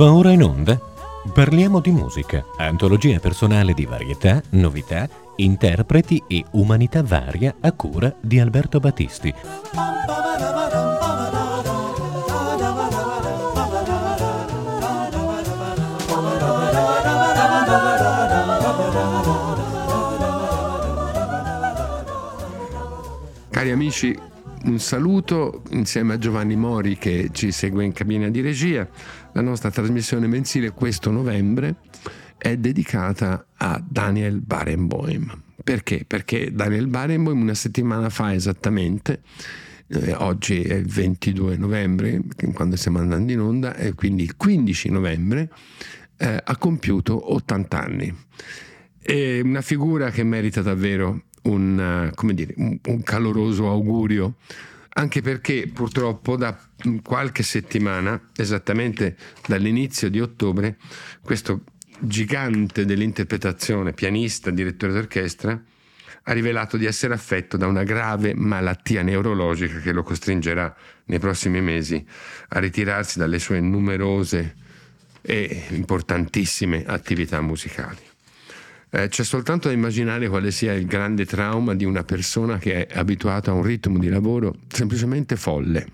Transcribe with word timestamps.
Va 0.00 0.14
ora 0.14 0.32
in 0.32 0.42
onda? 0.42 0.80
Parliamo 1.30 1.78
di 1.80 1.90
musica, 1.90 2.42
antologia 2.56 3.18
personale 3.18 3.74
di 3.74 3.84
varietà, 3.84 4.42
novità, 4.52 5.06
interpreti 5.36 6.22
e 6.26 6.42
umanità 6.52 7.02
varia 7.02 7.54
a 7.60 7.70
cura 7.72 8.10
di 8.18 8.40
Alberto 8.40 8.80
Battisti. 8.80 9.34
Cari 23.50 23.70
amici, 23.70 24.18
un 24.62 24.78
saluto 24.78 25.62
insieme 25.70 26.14
a 26.14 26.18
Giovanni 26.18 26.56
Mori 26.56 26.96
che 26.96 27.28
ci 27.32 27.50
segue 27.50 27.84
in 27.84 27.92
cabina 27.92 28.28
di 28.28 28.40
regia. 28.40 28.88
La 29.32 29.42
nostra 29.42 29.70
trasmissione 29.70 30.26
mensile 30.26 30.70
questo 30.70 31.10
novembre 31.12 31.76
è 32.36 32.56
dedicata 32.56 33.46
a 33.56 33.82
Daniel 33.86 34.40
Barenboim. 34.40 35.42
Perché? 35.62 36.04
Perché 36.04 36.52
Daniel 36.52 36.88
Barenboim 36.88 37.40
una 37.40 37.54
settimana 37.54 38.08
fa 38.08 38.34
esattamente, 38.34 39.20
eh, 39.86 40.14
oggi 40.14 40.62
è 40.62 40.74
il 40.74 40.86
22 40.86 41.56
novembre, 41.56 42.20
quando 42.52 42.74
stiamo 42.74 42.98
andando 42.98 43.30
in 43.30 43.40
onda, 43.40 43.76
e 43.76 43.92
quindi 43.94 44.24
il 44.24 44.36
15 44.36 44.90
novembre, 44.90 45.48
eh, 46.16 46.40
ha 46.42 46.56
compiuto 46.56 47.32
80 47.32 47.80
anni. 47.80 48.14
È 49.00 49.40
una 49.40 49.62
figura 49.62 50.10
che 50.10 50.24
merita 50.24 50.60
davvero 50.60 51.22
un, 51.42 52.12
dire, 52.32 52.54
un, 52.56 52.78
un 52.84 53.02
caloroso 53.02 53.68
augurio 53.68 54.34
anche 54.92 55.22
perché 55.22 55.70
purtroppo 55.72 56.36
da 56.36 56.58
qualche 57.02 57.42
settimana, 57.42 58.20
esattamente 58.36 59.16
dall'inizio 59.46 60.10
di 60.10 60.20
ottobre, 60.20 60.76
questo 61.22 61.62
gigante 62.00 62.84
dell'interpretazione, 62.84 63.92
pianista, 63.92 64.50
direttore 64.50 64.92
d'orchestra, 64.92 65.62
ha 66.22 66.32
rivelato 66.32 66.76
di 66.76 66.84
essere 66.86 67.14
affetto 67.14 67.56
da 67.56 67.66
una 67.66 67.82
grave 67.82 68.34
malattia 68.34 69.02
neurologica 69.02 69.78
che 69.78 69.92
lo 69.92 70.02
costringerà 70.02 70.74
nei 71.06 71.18
prossimi 71.18 71.60
mesi 71.60 72.04
a 72.48 72.58
ritirarsi 72.58 73.18
dalle 73.18 73.38
sue 73.38 73.60
numerose 73.60 74.54
e 75.22 75.64
importantissime 75.70 76.84
attività 76.86 77.40
musicali. 77.40 78.09
Eh, 78.92 79.08
c'è 79.08 79.22
soltanto 79.22 79.68
da 79.68 79.74
immaginare 79.74 80.28
quale 80.28 80.50
sia 80.50 80.72
il 80.72 80.86
grande 80.86 81.24
trauma 81.24 81.74
di 81.74 81.84
una 81.84 82.02
persona 82.02 82.58
che 82.58 82.86
è 82.86 82.98
abituata 82.98 83.52
a 83.52 83.54
un 83.54 83.62
ritmo 83.62 83.98
di 83.98 84.08
lavoro 84.08 84.56
semplicemente 84.68 85.36
folle. 85.36 85.86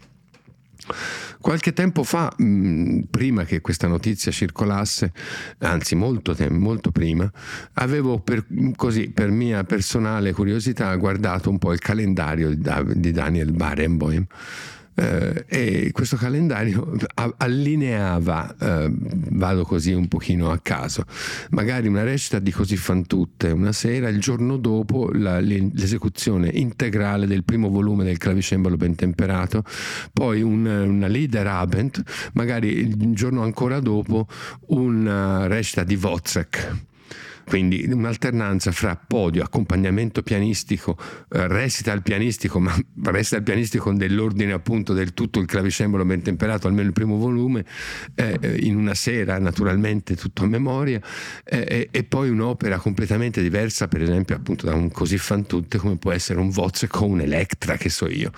Qualche 1.40 1.72
tempo 1.72 2.02
fa, 2.02 2.34
prima 2.36 3.44
che 3.44 3.60
questa 3.60 3.86
notizia 3.86 4.32
circolasse, 4.32 5.12
anzi 5.58 5.94
molto, 5.94 6.34
tempo, 6.34 6.54
molto 6.54 6.90
prima, 6.90 7.30
avevo 7.74 8.18
per, 8.18 8.46
così, 8.74 9.10
per 9.10 9.30
mia 9.30 9.62
personale 9.64 10.32
curiosità 10.32 10.94
guardato 10.96 11.50
un 11.50 11.58
po' 11.58 11.72
il 11.72 11.78
calendario 11.78 12.52
di 12.52 13.12
Daniel 13.12 13.52
Barenboim 13.52 14.26
eh, 14.96 15.44
e 15.46 15.90
questo 15.92 16.16
calendario 16.16 16.96
allineava, 17.36 18.54
eh, 18.58 18.90
vado 18.90 19.64
così 19.64 19.92
un 19.92 20.08
pochino 20.08 20.50
a 20.50 20.58
caso, 20.58 21.04
magari 21.50 21.86
una 21.86 22.02
recita 22.02 22.38
di 22.38 22.50
Così 22.50 22.76
fan 22.76 23.06
tutte, 23.06 23.50
una 23.50 23.72
sera, 23.72 24.08
il 24.08 24.18
giorno 24.18 24.56
dopo 24.56 25.10
la, 25.12 25.38
l'esecuzione 25.40 26.48
integrale 26.48 27.26
del 27.26 27.44
primo 27.44 27.68
volume 27.68 28.04
del 28.04 28.16
clavicembalo 28.16 28.76
ben 28.76 28.94
temperato, 28.94 29.62
poi 30.12 30.40
un, 30.40 30.64
una 30.64 31.06
leader 31.06 31.46
Abend, 31.46 32.02
magari 32.32 32.68
il 32.68 33.14
giorno 33.14 33.42
ancora 33.42 33.80
dopo 33.80 34.26
una 34.68 35.46
recita 35.46 35.84
di 35.84 35.94
Wozzeck 36.00 36.94
quindi 37.46 37.86
un'alternanza 37.88 38.72
fra 38.72 38.96
podio, 38.96 39.44
accompagnamento 39.44 40.22
pianistico, 40.22 40.98
eh, 41.30 41.46
recital 41.46 42.02
pianistico, 42.02 42.58
ma 42.58 42.74
recital 43.04 43.44
pianistico 43.44 43.84
con 43.84 43.96
dell'ordine 43.96 44.52
appunto 44.52 44.92
del 44.92 45.14
tutto 45.14 45.38
il 45.38 45.46
clavicembalo 45.46 46.04
ben 46.04 46.22
temperato, 46.22 46.66
almeno 46.66 46.88
il 46.88 46.92
primo 46.92 47.18
volume, 47.18 47.64
eh, 48.16 48.36
eh 48.40 48.56
in 48.62 48.74
una 48.74 48.94
sera 48.94 49.38
naturalmente 49.38 50.16
tutto 50.16 50.42
a 50.42 50.46
memoria, 50.48 51.00
eh, 51.44 51.88
e 51.90 52.02
poi 52.02 52.30
un'opera 52.30 52.78
completamente 52.78 53.40
diversa, 53.40 53.86
per 53.86 54.02
esempio 54.02 54.34
appunto 54.34 54.66
da 54.66 54.74
un 54.74 54.90
così 54.90 55.16
fan 55.16 55.46
tutte 55.46 55.78
come 55.78 55.96
può 55.98 56.10
essere 56.10 56.40
un 56.40 56.50
Wozzeck 56.52 57.00
o 57.00 57.06
un 57.06 57.20
Electra, 57.20 57.76
che 57.76 57.90
so 57.90 58.08
io. 58.08 58.32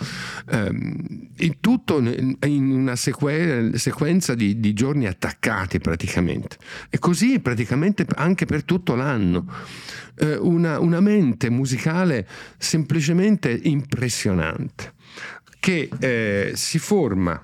Ehm, 0.50 1.30
in 1.38 1.60
tutto 1.60 1.98
in 1.98 2.70
una 2.70 2.94
sequ- 2.94 3.74
sequenza 3.74 4.34
di, 4.34 4.60
di 4.60 4.74
giorni 4.74 5.06
attaccati 5.06 5.78
praticamente. 5.78 6.58
E 6.90 6.98
così 6.98 7.40
praticamente 7.40 8.04
anche 8.16 8.44
per 8.44 8.64
tutto 8.64 8.96
l'anno. 8.98 9.46
Eh, 10.16 10.36
una, 10.36 10.78
una 10.78 11.00
mente 11.00 11.48
musicale 11.48 12.26
semplicemente 12.58 13.50
impressionante 13.50 14.92
che 15.60 15.88
eh, 15.98 16.52
si 16.54 16.78
forma 16.78 17.40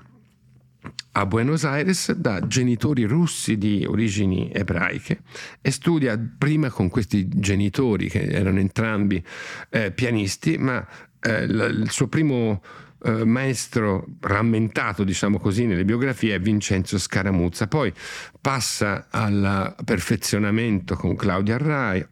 a 1.17 1.25
Buenos 1.25 1.63
Aires 1.63 2.11
da 2.11 2.45
genitori 2.45 3.03
russi 3.05 3.57
di 3.57 3.85
origini 3.87 4.51
ebraiche 4.51 5.21
e 5.61 5.71
studia 5.71 6.19
prima 6.37 6.69
con 6.69 6.89
questi 6.89 7.27
genitori 7.29 8.09
che 8.09 8.23
erano 8.23 8.59
entrambi 8.59 9.23
eh, 9.69 9.91
pianisti, 9.91 10.57
ma 10.57 10.85
eh, 11.21 11.47
l- 11.47 11.81
il 11.83 11.89
suo 11.89 12.07
primo 12.07 12.61
eh, 13.05 13.23
maestro 13.23 14.05
rammentato, 14.21 15.03
diciamo 15.03 15.39
così, 15.39 15.65
nelle 15.65 15.85
biografie 15.85 16.35
è 16.35 16.39
Vincenzo 16.39 16.97
Scaramuzza. 16.97 17.67
Poi 17.67 17.93
passa 18.41 19.07
al 19.09 19.75
perfezionamento 19.85 20.95
con 20.95 21.15
Claudia 21.15 21.55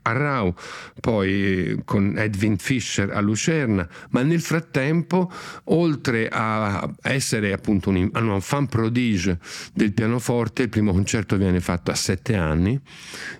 Arrau, 0.04 0.54
poi 1.00 1.81
con 1.84 2.18
Edwin 2.18 2.58
Fischer 2.58 3.09
a 3.12 3.20
Lucerna, 3.22 3.88
ma 4.12 4.22
nel 4.22 4.42
frattempo, 4.42 5.31
oltre 5.66 6.30
a 6.31 6.88
essere 7.02 7.54
appunto 7.54 7.90
un, 7.90 8.10
un 8.12 8.42
fan 8.42 8.68
prodige 8.68 9.40
del 9.74 9.94
pianoforte, 9.94 10.64
il 10.64 10.70
primo 10.70 10.92
concerto 10.92 11.38
viene 11.38 11.60
fatto 11.60 11.92
a 11.92 11.96
sette 11.96 12.36
anni, 12.36 12.80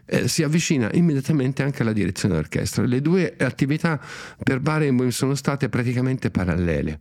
eh, 0.06 0.28
si 0.28 0.44
avvicina 0.44 0.90
immediatamente 0.94 1.64
anche 1.64 1.84
alla 1.84 1.94
direzione 1.94 2.36
d'orchestra. 2.36 2.86
Le 2.86 3.02
due 3.02 3.36
attività 3.38 4.00
per 4.44 4.60
Barenboim 4.60 5.10
sono 5.10 5.36
state 5.36 5.70
praticamente 5.70 6.30
parallele. 6.32 7.00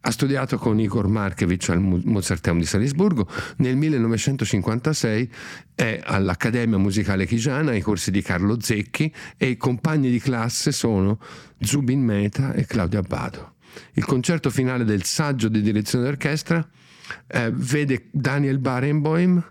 Ha 0.00 0.10
studiato 0.10 0.56
con 0.58 0.78
Igor 0.80 1.08
Markevich 1.08 1.68
al 1.70 1.80
Mozarteum 1.80 2.58
di 2.58 2.64
Salisburgo. 2.64 3.28
Nel 3.56 3.76
1956 3.76 5.32
è 5.74 6.00
all'Accademia 6.02 6.78
Musicale 6.78 7.26
Chigiana 7.26 7.72
ai 7.72 7.80
corsi 7.80 8.10
di 8.10 8.22
Carlo 8.22 8.60
Zecchi 8.60 9.12
e 9.36 9.48
i 9.48 9.56
compagni 9.56 10.10
di 10.10 10.18
classe 10.18 10.72
sono 10.72 11.18
Zubin 11.60 12.02
Mehta 12.02 12.52
e 12.52 12.64
Claudio 12.66 12.98
Abbado. 12.98 13.54
Il 13.94 14.04
concerto 14.04 14.50
finale 14.50 14.84
del 14.84 15.04
saggio 15.04 15.48
di 15.48 15.60
direzione 15.60 16.04
d'orchestra 16.04 16.66
eh, 17.26 17.50
vede 17.52 18.08
Daniel 18.10 18.58
Barenboim 18.58 19.42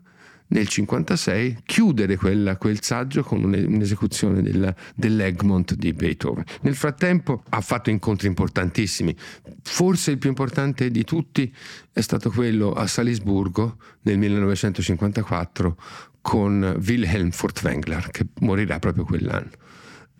nel 0.49 0.67
1956 0.67 1.57
chiudere 1.65 2.15
quella, 2.15 2.57
quel 2.57 2.81
saggio 2.81 3.23
con 3.23 3.43
un'esecuzione 3.43 4.41
del, 4.41 4.73
dell'Egmont 4.95 5.75
di 5.75 5.93
Beethoven. 5.93 6.43
Nel 6.61 6.75
frattempo 6.75 7.43
ha 7.49 7.61
fatto 7.61 7.89
incontri 7.89 8.27
importantissimi, 8.27 9.15
forse 9.61 10.11
il 10.11 10.17
più 10.17 10.29
importante 10.29 10.89
di 10.91 11.03
tutti 11.03 11.53
è 11.91 12.01
stato 12.01 12.29
quello 12.31 12.73
a 12.73 12.87
Salisburgo 12.87 13.77
nel 14.03 14.17
1954 14.17 15.77
con 16.21 16.79
Wilhelm 16.85 17.29
Furtwängler 17.29 18.09
che 18.09 18.27
morirà 18.39 18.79
proprio 18.79 19.03
quell'anno. 19.03 19.49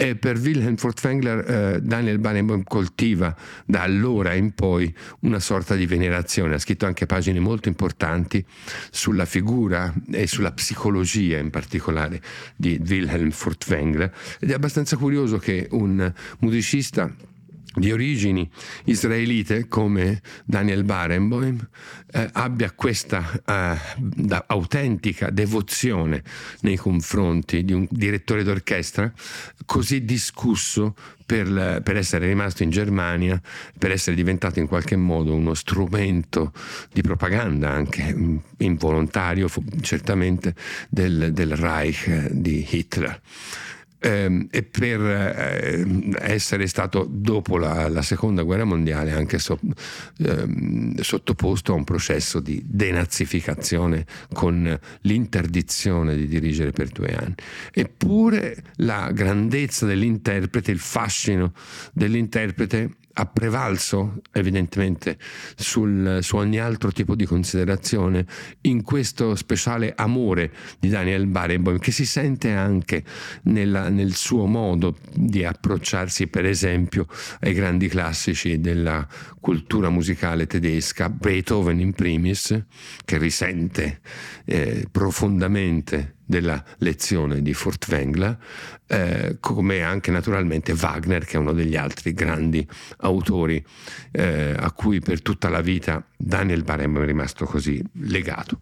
E 0.01 0.15
per 0.15 0.37
Wilhelm 0.37 0.77
Furtwängler 0.77 1.49
eh, 1.75 1.81
Daniel 1.81 2.19
Barenboim 2.19 2.63
coltiva 2.63 3.35
da 3.65 3.81
allora 3.81 4.33
in 4.33 4.53
poi 4.53 4.95
una 5.23 5.39
sorta 5.39 5.75
di 5.75 5.85
venerazione. 5.85 6.55
Ha 6.55 6.57
scritto 6.57 6.85
anche 6.85 7.05
pagine 7.05 7.41
molto 7.41 7.67
importanti 7.67 8.41
sulla 8.91 9.25
figura 9.25 9.93
e 10.09 10.25
sulla 10.25 10.53
psicologia 10.53 11.37
in 11.37 11.49
particolare 11.49 12.21
di 12.55 12.81
Wilhelm 12.81 13.31
Furtwängler 13.31 14.09
ed 14.39 14.51
è 14.51 14.53
abbastanza 14.53 14.95
curioso 14.95 15.37
che 15.37 15.67
un 15.71 16.13
musicista 16.39 17.13
di 17.73 17.91
origini 17.91 18.49
israelite 18.85 19.67
come 19.67 20.21
Daniel 20.43 20.83
Barenboim 20.83 21.67
eh, 22.11 22.29
abbia 22.33 22.71
questa 22.71 23.41
eh, 23.45 23.77
autentica 24.47 25.29
devozione 25.29 26.23
nei 26.61 26.77
confronti 26.77 27.63
di 27.63 27.73
un 27.73 27.87
direttore 27.89 28.43
d'orchestra 28.43 29.11
così 29.65 30.03
discusso 30.03 30.95
per, 31.29 31.81
per, 31.83 31.95
essere 31.95 32.25
rimasto 32.25 32.63
in 32.63 32.71
Germania, 32.71 33.39
per 33.77 33.91
essere 33.91 34.15
diventato 34.15 34.57
in 34.57 34.65
qualche 34.65 34.95
modo 34.95 35.35
uno 35.35 35.53
strumento 35.53 36.51
di 36.91 37.01
propaganda 37.01 37.69
anche 37.69 38.11
mm, 38.11 38.37
involontario 38.57 39.47
certamente 39.81 40.55
del, 40.89 41.31
del 41.31 41.55
Reich 41.55 42.29
di 42.31 42.65
Hitler. 42.67 43.21
Ehm, 43.99 44.47
e 44.49 44.63
per 44.63 45.01
eh, 45.01 45.85
essere 46.19 46.67
stato 46.67 47.05
dopo 47.09 47.57
la, 47.57 47.87
la, 47.87 48.01
seconda 48.01 48.43
guerra 48.43 48.63
mondiale 48.63 49.11
anche 49.11 49.39
so, 49.39 49.59
ehm, 50.19 50.99
sottoposto 50.99 51.73
a 51.73 51.75
un 51.75 51.83
processo 51.83 52.39
di 52.39 52.61
denazificazione 52.65 54.05
con 54.33 54.79
l'interdizione 55.01 56.15
di 56.15 56.27
dirigere 56.27 56.71
per 56.71 56.89
due 56.89 57.15
anni. 57.15 57.35
Eppure 57.71 58.63
la 58.77 59.11
grandezza 59.11 59.85
dell'interprete, 59.85 60.71
il 60.71 60.79
fascino 60.79 61.53
dell'interprete 61.93 62.91
ha 63.13 63.25
prevalso 63.25 64.21
evidentemente 64.31 65.17
sul, 65.55 66.19
su 66.21 66.37
ogni 66.37 66.59
altro 66.59 66.91
tipo 66.91 67.15
di 67.15 67.25
considerazione 67.25 68.25
in 68.61 68.83
questo 68.83 69.35
speciale 69.35 69.93
amore 69.95 70.51
di 70.79 70.89
Daniel 70.89 71.27
Barenboim 71.27 71.79
che 71.79 71.91
si 71.91 72.05
sente 72.05 72.51
anche 72.51 73.03
nella, 73.43 73.89
nel 73.89 74.13
suo 74.13 74.45
modo 74.45 74.97
di 75.13 75.43
approcciarsi 75.43 76.27
per 76.27 76.45
esempio 76.45 77.07
ai 77.41 77.53
grandi 77.53 77.87
classici 77.87 78.59
della 78.59 79.07
cultura 79.39 79.89
musicale 79.89 80.47
tedesca, 80.47 81.09
Beethoven 81.09 81.79
in 81.79 81.93
primis, 81.93 82.63
che 83.05 83.17
risente 83.17 84.01
eh, 84.45 84.87
profondamente 84.91 86.18
della 86.29 86.63
lezione 86.77 87.41
di 87.41 87.55
Furtwängler, 87.55 88.37
eh, 88.85 89.37
come 89.39 89.81
anche 89.81 90.11
naturalmente 90.11 90.73
Wagner, 90.73 91.25
che 91.25 91.37
è 91.37 91.39
uno 91.39 91.53
degli 91.53 91.75
altri 91.75 92.13
grandi 92.13 92.67
autori 92.97 93.65
eh, 94.11 94.53
a 94.55 94.71
cui 94.71 94.99
per 94.99 95.23
tutta 95.23 95.49
la 95.49 95.61
vita 95.61 96.05
Daniel 96.15 96.63
Barem 96.63 97.01
è 97.01 97.05
rimasto 97.05 97.45
così 97.45 97.83
legato. 97.93 98.59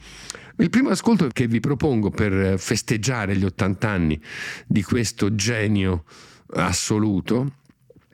Il 0.60 0.70
primo 0.70 0.92
ascolto 0.92 1.28
che 1.28 1.46
vi 1.48 1.60
propongo 1.60 2.10
per 2.10 2.58
festeggiare 2.58 3.36
gli 3.36 3.44
80 3.44 3.90
anni 3.90 4.22
di 4.66 4.82
questo 4.82 5.36
genio 5.36 6.06
assoluto 6.54 7.52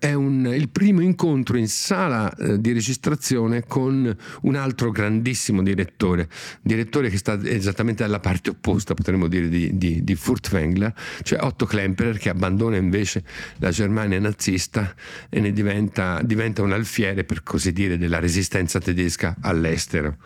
è 0.03 0.11
un, 0.11 0.51
il 0.53 0.67
primo 0.67 0.99
incontro 0.99 1.55
in 1.55 1.69
sala 1.69 2.29
eh, 2.35 2.59
di 2.59 2.73
registrazione 2.73 3.63
con 3.65 4.13
un 4.41 4.55
altro 4.55 4.91
grandissimo 4.91 5.63
direttore, 5.63 6.27
direttore 6.61 7.07
che 7.07 7.15
sta 7.15 7.39
esattamente 7.41 8.03
dalla 8.03 8.19
parte 8.19 8.49
opposta, 8.49 8.95
potremmo 8.95 9.29
dire, 9.29 9.47
di, 9.47 9.77
di, 9.77 10.03
di 10.03 10.15
Furtwängler, 10.15 10.93
cioè 11.21 11.41
Otto 11.41 11.65
Klemperer 11.65 12.17
che 12.17 12.27
abbandona 12.27 12.75
invece 12.75 13.23
la 13.59 13.71
Germania 13.71 14.19
nazista 14.19 14.93
e 15.29 15.39
ne 15.39 15.53
diventa, 15.53 16.19
diventa 16.21 16.63
un 16.63 16.73
alfiere, 16.73 17.23
per 17.23 17.41
così 17.41 17.71
dire, 17.71 17.97
della 17.97 18.19
resistenza 18.19 18.79
tedesca 18.79 19.37
all'estero 19.39 20.17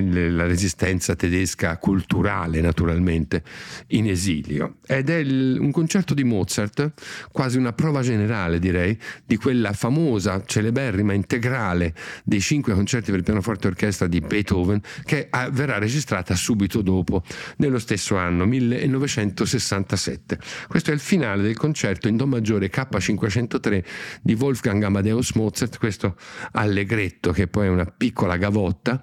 la 0.00 0.46
resistenza 0.46 1.14
tedesca 1.14 1.76
culturale 1.78 2.60
naturalmente 2.60 3.42
in 3.88 4.08
esilio. 4.08 4.76
Ed 4.86 5.10
è 5.10 5.16
il, 5.16 5.58
un 5.60 5.70
concerto 5.70 6.14
di 6.14 6.24
Mozart 6.24 6.92
quasi 7.30 7.58
una 7.58 7.72
prova 7.72 8.02
generale 8.02 8.58
direi 8.58 8.98
di 9.24 9.36
quella 9.36 9.72
famosa 9.72 10.42
celeberrima 10.44 11.12
integrale 11.12 11.94
dei 12.24 12.40
cinque 12.40 12.74
concerti 12.74 13.10
per 13.10 13.22
pianoforte 13.22 13.66
e 13.66 13.70
orchestra 13.70 14.06
di 14.06 14.20
Beethoven 14.20 14.80
che 15.04 15.26
ah, 15.30 15.50
verrà 15.50 15.78
registrata 15.78 16.34
subito 16.34 16.82
dopo 16.82 17.22
nello 17.56 17.78
stesso 17.78 18.16
anno 18.16 18.46
1967 18.46 20.38
questo 20.68 20.90
è 20.90 20.94
il 20.94 21.00
finale 21.00 21.42
del 21.42 21.56
concerto 21.56 22.08
in 22.08 22.16
do 22.16 22.26
maggiore 22.26 22.70
K503 22.70 23.84
di 24.22 24.34
Wolfgang 24.34 24.82
Amadeus 24.82 25.32
Mozart 25.32 25.78
questo 25.78 26.16
allegretto 26.52 27.32
che 27.32 27.46
poi 27.48 27.66
è 27.66 27.70
una 27.70 27.86
piccola 27.86 28.36
gavotta 28.36 29.02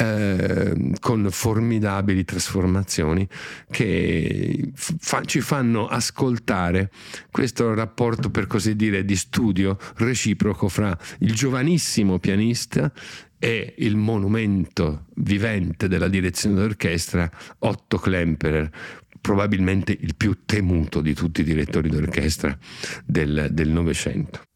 eh, 0.00 0.92
con 0.98 1.28
formidabili 1.30 2.24
trasformazioni 2.24 3.28
che 3.70 4.72
fa, 4.74 5.22
ci 5.24 5.42
fanno 5.42 5.88
ascoltare 5.88 6.90
questo 7.30 7.74
rapporto, 7.74 8.30
per 8.30 8.46
così 8.46 8.76
dire, 8.76 9.04
di 9.04 9.14
studio 9.14 9.76
reciproco 9.96 10.68
fra 10.68 10.96
il 11.18 11.34
giovanissimo 11.34 12.18
pianista 12.18 12.90
e 13.38 13.74
il 13.78 13.96
monumento 13.96 15.06
vivente 15.16 15.86
della 15.86 16.08
direzione 16.08 16.56
d'orchestra 16.56 17.30
Otto 17.58 17.98
Klemperer, 17.98 18.70
probabilmente 19.20 19.94
il 19.98 20.14
più 20.16 20.44
temuto 20.46 21.02
di 21.02 21.12
tutti 21.12 21.42
i 21.42 21.44
direttori 21.44 21.90
d'orchestra 21.90 22.56
del 23.04 23.68
Novecento. 23.68 24.48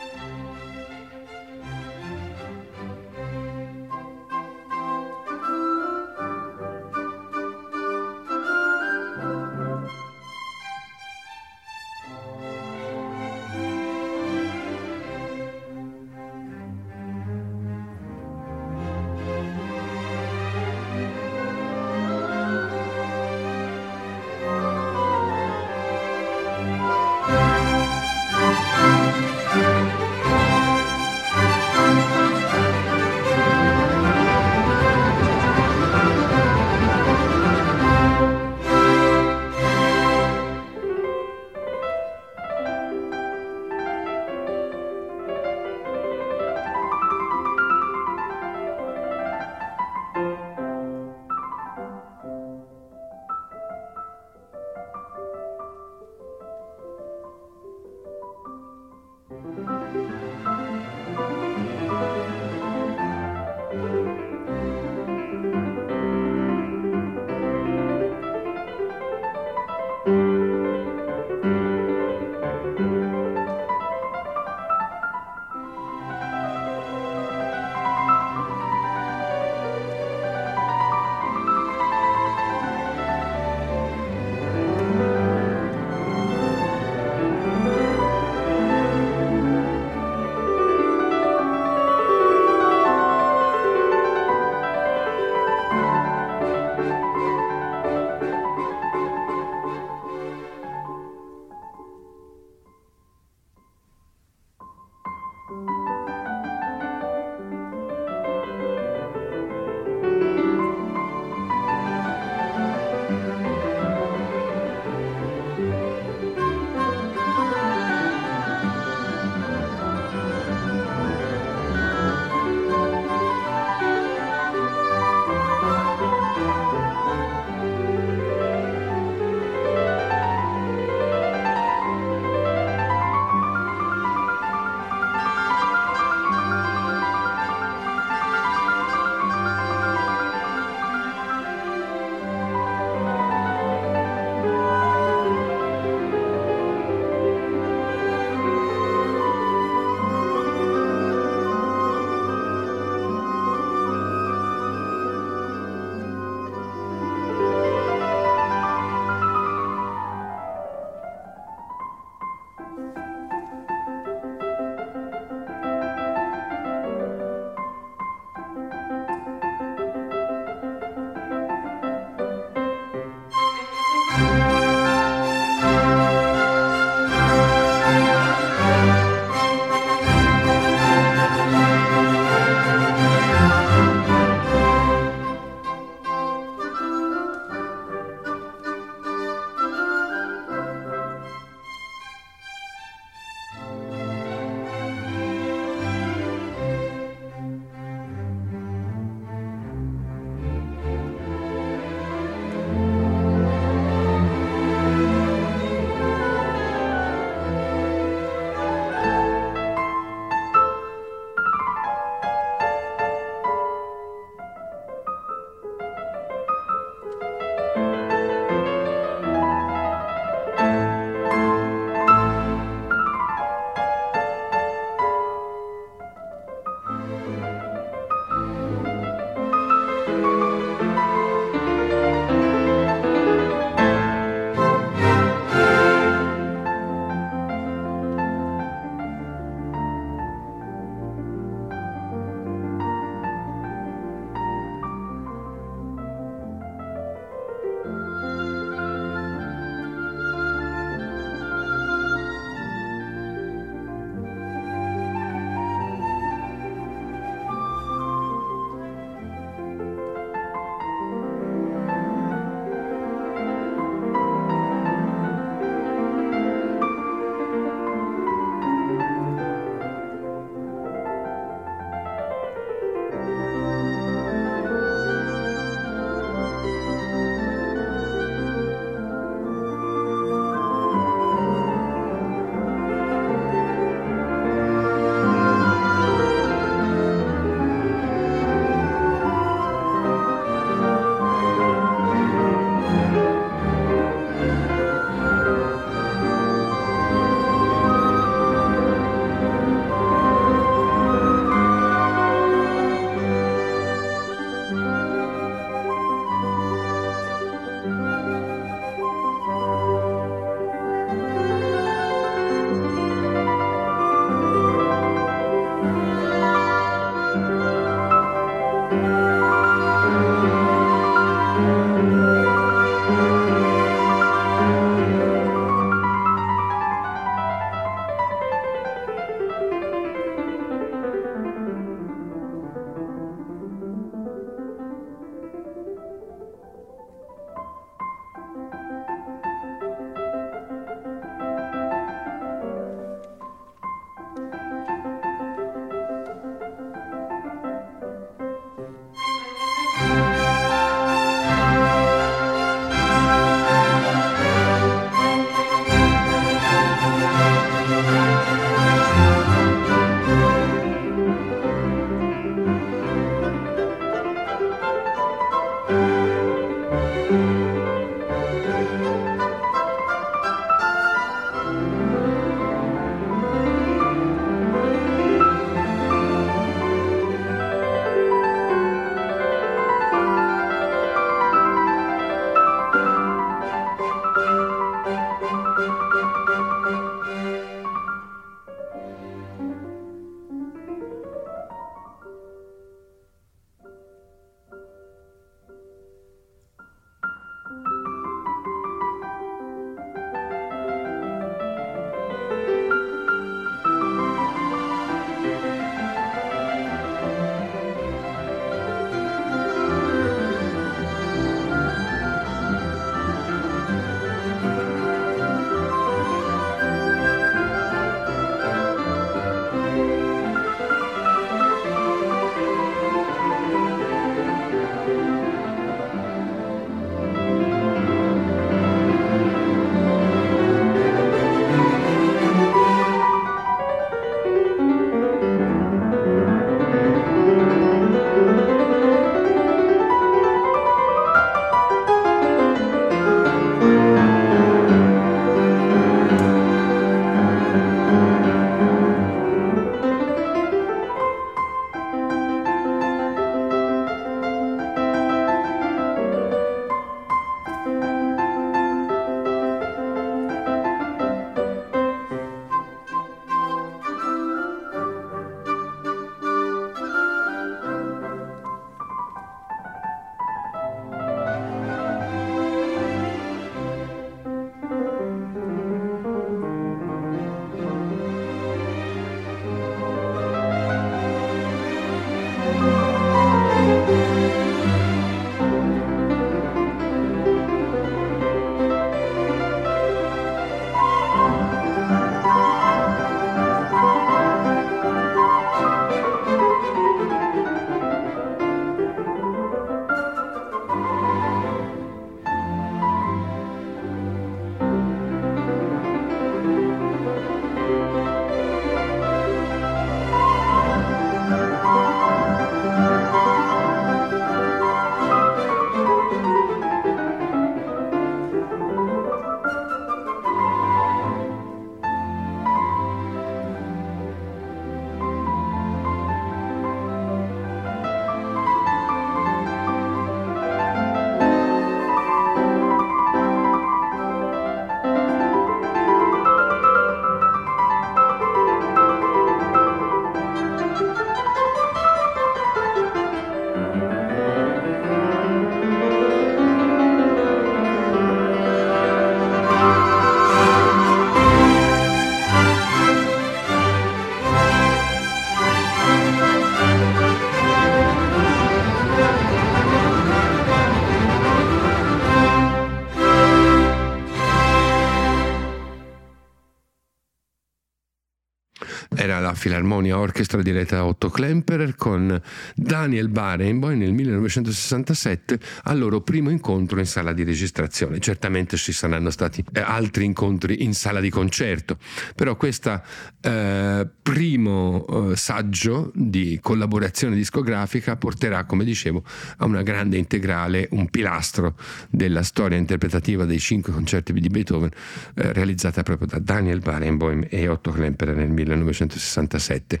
Filarmonia 570.06 570.18
Orchestra 570.18 570.62
diretta 570.62 570.96
da 570.96 571.04
Otto 571.04 571.30
Klemperer 571.30 571.96
con 571.96 572.40
Daniel 572.74 573.28
Barenboim 573.28 573.98
nel 573.98 574.12
1967 574.12 575.58
al 575.84 575.98
loro 575.98 576.20
primo 576.20 576.50
incontro 576.50 576.98
in 576.98 577.06
sala 577.06 577.32
di 577.32 577.42
registrazione. 577.42 578.20
Certamente 578.20 578.76
ci 578.76 578.92
saranno 578.92 579.30
stati 579.30 579.64
eh, 579.72 579.80
altri 579.80 580.24
incontri 580.24 580.84
in 580.84 580.94
sala 580.94 581.20
di 581.20 581.30
concerto, 581.30 581.98
però 582.34 582.56
questo 582.56 583.02
eh, 583.46 584.08
primo 584.22 585.06
eh, 585.06 585.36
saggio 585.36 586.10
di 586.14 586.58
collaborazione 586.60 587.36
discografica 587.36 588.16
porterà, 588.16 588.64
come 588.64 588.82
dicevo, 588.82 589.22
a 589.58 589.66
una 589.66 589.82
grande 589.82 590.16
integrale, 590.16 590.88
un 590.90 591.08
pilastro 591.08 591.76
della 592.10 592.42
storia 592.42 592.76
interpretativa 592.76 593.44
dei 593.44 593.60
cinque 593.60 593.92
concerti 593.92 594.32
di 594.32 594.48
Beethoven 594.48 594.90
eh, 595.34 595.52
realizzata 595.52 596.02
proprio 596.02 596.26
da 596.26 596.40
Daniel 596.40 596.80
Barenboim 596.80 597.46
e 597.48 597.68
Otto 597.68 597.92
Klemperer 597.92 598.34
nel 598.34 598.50
1967. 598.50 600.00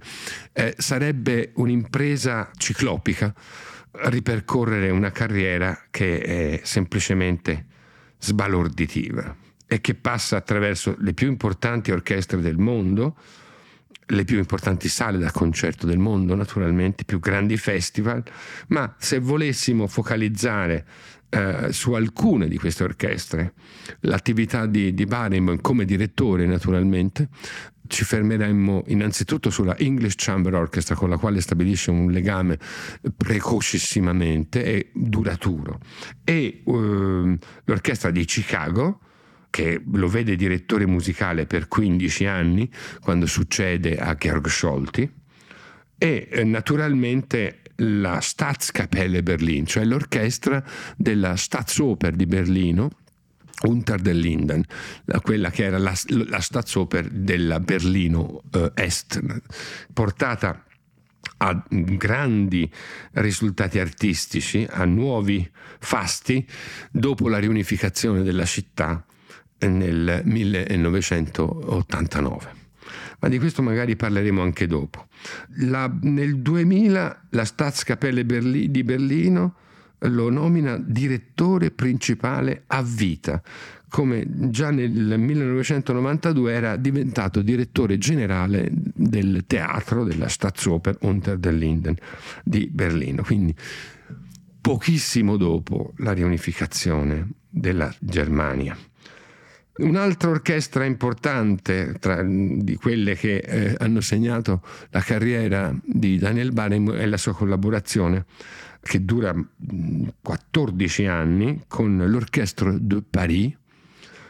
Eh, 0.52 0.74
sarebbe 0.76 1.52
un'impresa 1.54 2.50
ciclopica 2.56 3.32
ripercorrere 3.92 4.90
una 4.90 5.12
carriera 5.12 5.86
che 5.90 6.18
è 6.20 6.60
semplicemente 6.64 7.66
sbalorditiva 8.18 9.44
e 9.66 9.80
che 9.80 9.94
passa 9.94 10.36
attraverso 10.36 10.96
le 11.00 11.12
più 11.12 11.28
importanti 11.28 11.90
orchestre 11.90 12.40
del 12.40 12.58
mondo, 12.58 13.16
le 14.06 14.24
più 14.24 14.38
importanti 14.38 14.88
sale 14.88 15.18
da 15.18 15.32
concerto 15.32 15.86
del 15.86 15.98
mondo, 15.98 16.34
naturalmente, 16.34 17.02
i 17.02 17.04
più 17.04 17.18
grandi 17.18 17.56
festival, 17.56 18.22
ma 18.68 18.94
se 18.98 19.18
volessimo 19.18 19.88
focalizzare 19.88 20.86
eh, 21.28 21.72
su 21.72 21.92
alcune 21.92 22.46
di 22.46 22.56
queste 22.56 22.84
orchestre 22.84 23.54
l'attività 24.00 24.66
di, 24.66 24.94
di 24.94 25.04
Barenboim 25.04 25.60
come 25.60 25.84
direttore, 25.84 26.46
naturalmente, 26.46 27.28
ci 27.88 28.04
fermeremmo 28.04 28.84
innanzitutto 28.88 29.50
sulla 29.50 29.76
English 29.76 30.14
Chamber 30.16 30.54
Orchestra 30.54 30.94
con 30.94 31.08
la 31.08 31.18
quale 31.18 31.40
stabilisce 31.40 31.90
un 31.90 32.10
legame 32.10 32.58
precocissimamente 33.16 34.64
e 34.64 34.90
duraturo. 34.92 35.80
E 36.24 36.62
uh, 36.64 37.36
l'orchestra 37.64 38.10
di 38.10 38.24
Chicago 38.24 39.00
che 39.50 39.82
lo 39.92 40.08
vede 40.08 40.36
direttore 40.36 40.86
musicale 40.86 41.46
per 41.46 41.68
15 41.68 42.26
anni 42.26 42.70
quando 43.00 43.26
succede 43.26 43.96
a 43.96 44.14
Georg 44.14 44.48
Scholti 44.48 45.10
e 45.98 46.28
eh, 46.30 46.44
naturalmente 46.44 47.60
la 47.76 48.20
Staatskapelle 48.20 49.22
Berlin, 49.22 49.66
cioè 49.66 49.84
l'orchestra 49.84 50.62
della 50.96 51.36
Staatsoper 51.36 52.14
di 52.14 52.26
Berlino 52.26 52.90
Unter 53.62 54.00
den 54.00 54.18
Linden, 54.18 54.64
quella 55.22 55.50
che 55.50 55.64
era 55.64 55.78
la, 55.78 55.94
la 56.08 56.40
Staatsoper 56.40 57.08
della 57.08 57.58
Berlino 57.58 58.42
eh, 58.52 58.70
Est, 58.74 59.22
portata 59.92 60.62
a 61.38 61.64
grandi 61.68 62.70
risultati 63.12 63.78
artistici, 63.78 64.66
a 64.68 64.84
nuovi 64.84 65.48
fasti 65.78 66.46
dopo 66.90 67.28
la 67.28 67.38
riunificazione 67.38 68.22
della 68.22 68.44
città 68.44 69.04
nel 69.60 70.22
1989. 70.24 72.64
Ma 73.18 73.28
di 73.28 73.38
questo 73.38 73.62
magari 73.62 73.96
parleremo 73.96 74.42
anche 74.42 74.66
dopo. 74.66 75.06
La, 75.60 75.90
nel 76.02 76.38
2000 76.38 77.26
la 77.30 77.44
Staatskapelle 77.44 78.24
Berli, 78.24 78.70
di 78.70 78.84
Berlino 78.84 79.54
lo 80.00 80.28
nomina 80.28 80.76
direttore 80.78 81.70
principale 81.70 82.64
a 82.66 82.82
vita, 82.82 83.42
come 83.88 84.26
già 84.50 84.70
nel 84.70 85.18
1992 85.18 86.52
era 86.52 86.76
diventato 86.76 87.40
direttore 87.40 87.96
generale 87.96 88.68
del 88.70 89.44
teatro 89.46 90.04
della 90.04 90.28
Staatsoper 90.28 90.98
Unter 91.00 91.38
den 91.38 91.56
Linden 91.56 91.96
di 92.44 92.68
Berlino. 92.70 93.22
Quindi 93.22 93.54
pochissimo 94.60 95.36
dopo 95.36 95.94
la 95.98 96.12
riunificazione 96.12 97.30
della 97.48 97.92
Germania. 97.98 98.76
Un'altra 99.78 100.30
orchestra 100.30 100.84
importante 100.84 101.96
tra, 101.98 102.22
di 102.22 102.76
quelle 102.76 103.14
che 103.14 103.36
eh, 103.36 103.74
hanno 103.78 104.00
segnato 104.00 104.62
la 104.90 105.00
carriera 105.00 105.74
di 105.84 106.16
Daniel 106.16 106.52
Barenboim 106.52 106.98
è 106.98 107.04
la 107.04 107.18
sua 107.18 107.34
collaborazione 107.34 108.24
che 108.80 109.04
dura 109.04 109.34
14 110.22 111.02
mm, 111.02 111.08
anni 111.08 111.64
con 111.66 112.02
l'Orchestre 112.06 112.78
de 112.80 113.02
Paris 113.08 113.52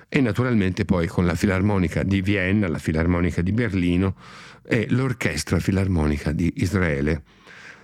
e 0.08 0.20
naturalmente 0.20 0.84
poi 0.84 1.06
con 1.06 1.26
la 1.26 1.34
Filarmonica 1.34 2.02
di 2.02 2.22
Vienna, 2.22 2.66
la 2.66 2.78
Filarmonica 2.78 3.42
di 3.42 3.52
Berlino 3.52 4.16
e 4.64 4.86
l'Orchestra 4.90 5.60
Filarmonica 5.60 6.32
di 6.32 6.52
Israele. 6.56 7.22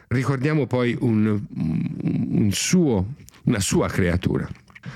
Ricordiamo 0.09 0.67
poi 0.67 0.97
un, 1.01 1.41
un 1.55 2.51
suo, 2.53 3.15
una 3.45 3.61
sua 3.61 3.89
creatura, 3.89 4.49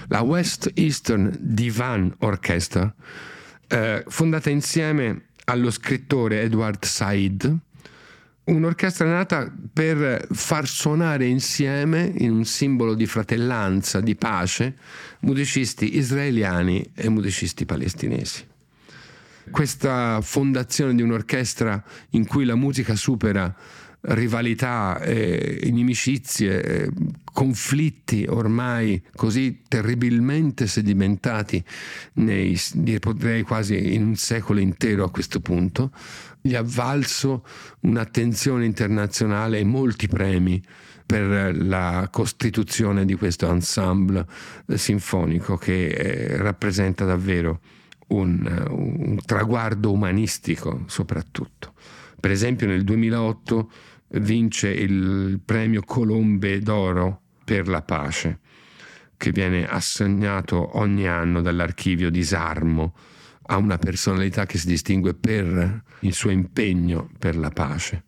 la 0.08 0.22
West 0.22 0.70
Eastern 0.74 1.36
Divan 1.38 2.14
Orchestra, 2.18 2.92
eh, 3.68 4.04
fondata 4.06 4.50
insieme 4.50 5.26
allo 5.44 5.70
scrittore 5.70 6.42
Edward 6.42 6.84
Said, 6.84 7.58
Un'orchestra 8.46 9.08
nata 9.08 9.52
per 9.72 10.28
far 10.30 10.68
suonare 10.68 11.26
insieme, 11.26 12.12
in 12.18 12.30
un 12.30 12.44
simbolo 12.44 12.94
di 12.94 13.04
fratellanza, 13.04 14.00
di 14.00 14.14
pace, 14.14 14.76
musicisti 15.20 15.96
israeliani 15.96 16.92
e 16.94 17.08
musicisti 17.08 17.66
palestinesi. 17.66 18.46
Questa 19.50 20.20
fondazione 20.20 20.94
di 20.94 21.02
un'orchestra 21.02 21.82
in 22.10 22.24
cui 22.24 22.44
la 22.44 22.54
musica 22.54 22.94
supera 22.94 23.52
rivalità, 24.02 25.00
eh, 25.00 25.62
inimicizie, 25.64 26.62
eh, 26.62 26.90
conflitti 27.36 28.24
ormai 28.26 29.02
così 29.14 29.60
terribilmente 29.68 30.66
sedimentati 30.66 31.62
nei, 32.14 32.58
direi 32.72 33.42
quasi 33.42 33.92
in 33.92 34.06
un 34.06 34.16
secolo 34.16 34.58
intero 34.58 35.04
a 35.04 35.10
questo 35.10 35.40
punto, 35.40 35.92
gli 36.40 36.54
ha 36.54 36.62
valso 36.64 37.44
un'attenzione 37.80 38.64
internazionale 38.64 39.58
e 39.58 39.64
molti 39.64 40.08
premi 40.08 40.62
per 41.04 41.54
la 41.62 42.08
costituzione 42.10 43.04
di 43.04 43.12
questo 43.16 43.50
ensemble 43.50 44.26
sinfonico 44.72 45.58
che 45.58 45.88
eh, 45.88 46.36
rappresenta 46.38 47.04
davvero 47.04 47.60
un, 48.08 48.66
un 48.70 49.18
traguardo 49.26 49.92
umanistico 49.92 50.84
soprattutto. 50.86 51.74
Per 52.18 52.30
esempio 52.30 52.66
nel 52.66 52.82
2008 52.82 53.70
vince 54.20 54.70
il 54.70 55.38
premio 55.44 55.82
Colombe 55.82 56.60
d'Oro 56.60 57.20
per 57.46 57.68
la 57.68 57.82
pace, 57.82 58.40
che 59.16 59.30
viene 59.30 59.66
assegnato 59.66 60.76
ogni 60.78 61.06
anno 61.06 61.40
dall'archivio 61.40 62.10
di 62.10 62.24
Sarmo 62.24 62.92
a 63.48 63.56
una 63.56 63.78
personalità 63.78 64.46
che 64.46 64.58
si 64.58 64.66
distingue 64.66 65.14
per 65.14 65.82
il 66.00 66.12
suo 66.12 66.30
impegno 66.30 67.08
per 67.18 67.36
la 67.36 67.50
pace. 67.50 68.02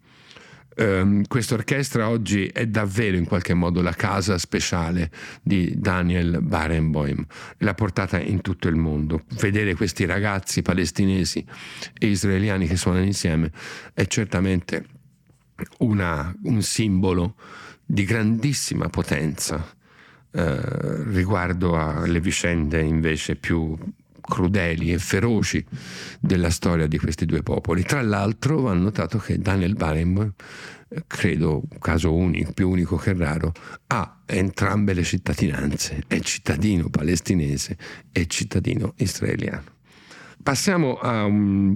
Um, 0.78 1.24
questa 1.26 1.54
orchestra 1.54 2.08
oggi 2.08 2.46
è 2.46 2.66
davvero 2.66 3.16
in 3.16 3.24
qualche 3.24 3.54
modo 3.54 3.80
la 3.80 3.94
casa 3.94 4.38
speciale 4.38 5.10
di 5.42 5.74
Daniel 5.76 6.40
Barenboim, 6.40 7.24
l'ha 7.58 7.74
portata 7.74 8.20
in 8.20 8.40
tutto 8.40 8.68
il 8.68 8.76
mondo. 8.76 9.22
Vedere 9.40 9.74
questi 9.74 10.04
ragazzi 10.04 10.62
palestinesi 10.62 11.44
e 11.96 12.06
israeliani 12.06 12.66
che 12.66 12.76
suonano 12.76 13.04
insieme 13.04 13.50
è 13.94 14.06
certamente 14.06 14.86
una, 15.78 16.32
un 16.44 16.62
simbolo 16.62 17.34
di 17.90 18.04
grandissima 18.04 18.90
potenza 18.90 19.66
eh, 20.30 21.04
riguardo 21.04 21.74
alle 21.78 22.20
vicende 22.20 22.82
invece 22.82 23.34
più 23.34 23.74
crudeli 24.20 24.92
e 24.92 24.98
feroci 24.98 25.64
della 26.20 26.50
storia 26.50 26.86
di 26.86 26.98
questi 26.98 27.24
due 27.24 27.42
popoli. 27.42 27.82
Tra 27.84 28.02
l'altro 28.02 28.60
va 28.60 28.74
notato 28.74 29.16
che 29.16 29.38
Daniel 29.38 29.74
Barenboim, 29.74 30.34
credo 31.06 31.62
un 31.66 31.78
caso 31.78 32.14
unico, 32.14 32.52
più 32.52 32.68
unico 32.68 32.96
che 32.96 33.14
raro, 33.14 33.54
ha 33.86 34.20
entrambe 34.26 34.92
le 34.92 35.02
cittadinanze, 35.02 36.04
è 36.06 36.20
cittadino 36.20 36.90
palestinese 36.90 37.78
e 38.12 38.26
cittadino 38.26 38.92
israeliano. 38.96 39.76
Passiamo 40.42 40.98
a 40.98 41.24
un 41.24 41.74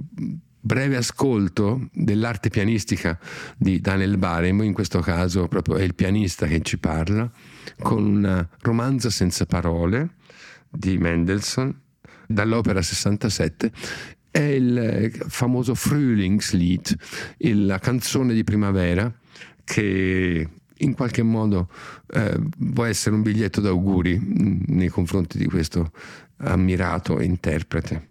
breve 0.65 0.95
ascolto 0.95 1.89
dell'arte 1.91 2.49
pianistica 2.49 3.19
di 3.57 3.81
Daniel 3.81 4.17
Barenboim, 4.17 4.69
in 4.69 4.73
questo 4.73 5.01
caso 5.01 5.47
proprio 5.47 5.75
è 5.75 5.83
il 5.83 5.93
pianista 5.93 6.47
che 6.47 6.61
ci 6.61 6.77
parla, 6.77 7.29
con 7.81 8.05
una 8.05 8.47
romanza 8.61 9.09
senza 9.09 9.45
parole 9.45 10.15
di 10.69 10.97
Mendelssohn 10.97 11.81
dall'opera 12.27 12.81
67 12.81 13.71
è 14.31 14.39
il 14.39 15.11
famoso 15.27 15.75
Frühlingslied, 15.75 16.95
la 17.37 17.77
canzone 17.77 18.33
di 18.33 18.43
primavera 18.43 19.13
che 19.63 20.49
in 20.75 20.93
qualche 20.95 21.21
modo 21.23 21.69
eh, 22.07 22.39
può 22.73 22.85
essere 22.85 23.15
un 23.15 23.21
biglietto 23.21 23.61
d'auguri 23.61 24.63
nei 24.67 24.89
confronti 24.89 25.37
di 25.37 25.45
questo 25.45 25.91
ammirato 26.37 27.21
interprete. 27.21 28.09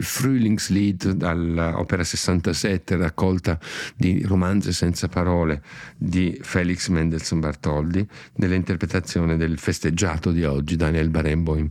Il 0.00 0.06
Frühlingslied 0.06 1.10
dall'opera 1.10 2.02
67, 2.02 2.96
raccolta 2.96 3.58
di 3.94 4.24
romanze 4.24 4.72
senza 4.72 5.08
parole 5.08 5.62
di 5.96 6.38
Felix 6.42 6.88
Mendelssohn 6.88 7.38
Bartholdi, 7.38 8.06
nell'interpretazione 8.36 9.36
del 9.36 9.58
festeggiato 9.58 10.32
di 10.32 10.44
oggi, 10.44 10.76
Daniel 10.76 11.10
Barenboim, 11.10 11.68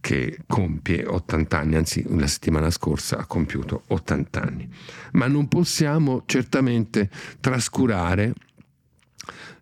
che 0.00 0.40
compie 0.46 1.06
80 1.06 1.58
anni, 1.58 1.76
anzi 1.76 2.04
la 2.08 2.26
settimana 2.26 2.70
scorsa 2.70 3.18
ha 3.18 3.26
compiuto 3.26 3.84
80 3.86 4.40
anni. 4.42 4.68
Ma 5.12 5.26
non 5.28 5.48
possiamo 5.48 6.24
certamente 6.26 7.08
trascurare 7.40 8.34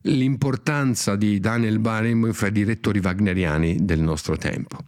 l'importanza 0.03 1.15
di 1.15 1.39
Daniel 1.39 1.79
Barenboim 1.79 2.33
fra 2.33 2.49
i 2.49 2.53
direttori 2.53 2.99
wagneriani 2.99 3.85
del 3.85 4.01
nostro 4.01 4.37
tempo 4.37 4.79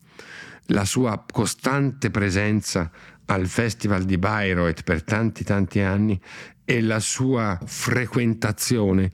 la 0.66 0.84
sua 0.84 1.24
costante 1.30 2.10
presenza 2.10 2.90
al 3.26 3.46
Festival 3.46 4.04
di 4.04 4.18
Bayreuth 4.18 4.82
per 4.82 5.02
tanti 5.02 5.44
tanti 5.44 5.80
anni 5.80 6.20
e 6.64 6.80
la 6.80 7.00
sua 7.00 7.58
frequentazione 7.64 9.10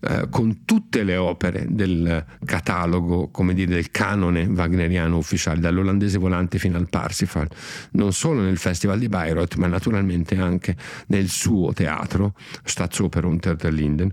eh, 0.00 0.28
con 0.30 0.64
tutte 0.64 1.02
le 1.02 1.16
opere 1.16 1.66
del 1.68 2.24
catalogo, 2.44 3.28
come 3.28 3.54
dire, 3.54 3.74
del 3.74 3.90
canone 3.90 4.44
wagneriano 4.46 5.16
ufficiale, 5.16 5.60
dall'olandese 5.60 6.18
volante 6.18 6.58
fino 6.58 6.76
al 6.76 6.88
Parsifal, 6.88 7.48
non 7.92 8.12
solo 8.12 8.40
nel 8.40 8.56
Festival 8.56 8.98
di 8.98 9.08
Bayreuth, 9.08 9.56
ma 9.56 9.66
naturalmente 9.66 10.36
anche 10.36 10.76
nel 11.08 11.28
suo 11.28 11.72
teatro, 11.72 12.34
Staatsoper 12.64 13.24
unter 13.24 13.56
der 13.56 13.72
Linden, 13.72 14.12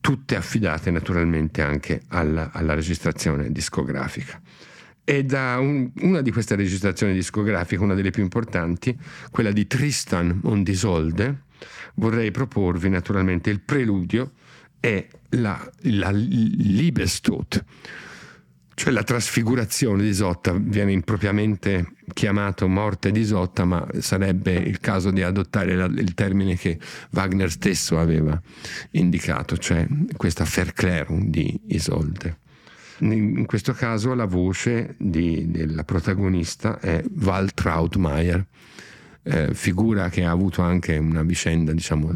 tutte 0.00 0.36
affidate 0.36 0.90
naturalmente 0.90 1.60
anche 1.60 2.02
alla, 2.08 2.50
alla 2.52 2.74
registrazione 2.74 3.50
discografica. 3.50 4.40
E 5.10 5.24
da 5.24 5.56
un, 5.58 5.90
una 6.02 6.20
di 6.20 6.30
queste 6.30 6.54
registrazioni 6.54 7.14
discografiche, 7.14 7.82
una 7.82 7.94
delle 7.94 8.10
più 8.10 8.22
importanti, 8.22 8.94
quella 9.30 9.52
di 9.52 9.66
Tristan 9.66 10.40
und 10.42 10.68
Isolde, 10.68 11.44
vorrei 11.94 12.30
proporvi 12.30 12.90
naturalmente 12.90 13.48
il 13.48 13.60
preludio 13.62 14.32
e 14.80 15.08
la, 15.30 15.58
la 15.84 16.10
Liebestod, 16.10 17.64
cioè 18.74 18.92
la 18.92 19.02
trasfigurazione 19.02 20.02
di 20.02 20.10
Isotta, 20.10 20.52
viene 20.52 20.92
impropriamente 20.92 21.94
chiamato 22.12 22.68
morte 22.68 23.10
di 23.10 23.20
Isotta, 23.20 23.64
ma 23.64 23.88
sarebbe 24.00 24.52
il 24.52 24.78
caso 24.78 25.10
di 25.10 25.22
adottare 25.22 25.74
la, 25.74 25.86
il 25.86 26.12
termine 26.12 26.54
che 26.54 26.78
Wagner 27.12 27.50
stesso 27.50 27.98
aveva 27.98 28.38
indicato, 28.90 29.56
cioè 29.56 29.86
questa 30.18 30.44
Verklärung 30.44 31.30
di 31.30 31.58
Isolde. 31.68 32.40
In 33.00 33.46
questo 33.46 33.72
caso 33.72 34.14
la 34.14 34.24
voce 34.24 34.94
di, 34.98 35.50
della 35.50 35.84
protagonista 35.84 36.80
è 36.80 37.02
Val 37.10 37.52
Trautmeier, 37.54 38.44
eh, 39.22 39.54
figura 39.54 40.08
che 40.08 40.24
ha 40.24 40.30
avuto 40.30 40.62
anche 40.62 40.96
una 40.96 41.22
vicenda 41.22 41.72
diciamo 41.72 42.12